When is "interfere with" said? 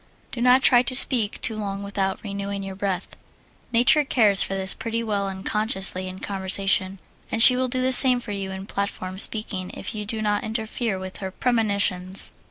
10.43-11.17